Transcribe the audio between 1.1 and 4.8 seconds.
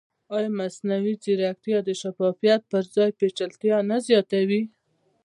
ځیرکتیا د شفافیت پر ځای پېچلتیا نه زیاتوي؟